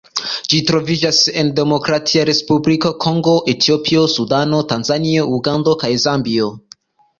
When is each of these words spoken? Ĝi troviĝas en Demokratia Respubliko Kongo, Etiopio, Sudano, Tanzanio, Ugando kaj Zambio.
Ĝi 0.51 0.59
troviĝas 0.69 1.19
en 1.41 1.51
Demokratia 1.59 2.23
Respubliko 2.31 2.91
Kongo, 3.05 3.35
Etiopio, 3.55 4.09
Sudano, 4.17 4.65
Tanzanio, 4.75 5.29
Ugando 5.39 5.77
kaj 5.85 5.95
Zambio. 6.09 6.53